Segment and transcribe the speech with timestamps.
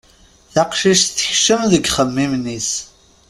[0.53, 2.69] Taqcict tekcem deg yixemmimen-is.